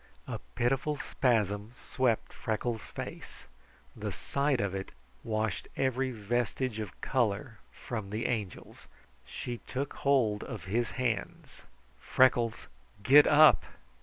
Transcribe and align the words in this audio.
A 0.27 0.39
pitiful 0.55 0.97
spasm 0.97 1.73
swept 1.79 2.33
Freckles' 2.33 2.81
face. 2.87 3.45
The 3.95 4.11
sight 4.11 4.59
of 4.59 4.73
it 4.73 4.89
washed 5.23 5.67
every 5.77 6.09
vestige 6.09 6.79
of 6.79 6.99
color 7.01 7.59
from 7.71 8.09
the 8.09 8.25
Angel's. 8.25 8.87
She 9.27 9.59
took 9.67 9.93
hold 9.93 10.43
of 10.43 10.63
his 10.63 10.89
hands. 10.97 11.65
"Freckles, 11.99 12.65
get 13.03 13.27
up!" 13.27 13.63